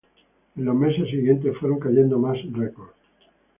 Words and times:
En 0.57 0.65
los 0.65 0.73
meses 0.73 1.07
siguientes 1.11 1.55
fueron 1.59 1.77
cayendo 1.79 2.17
más 2.17 2.35
records. 2.53 2.95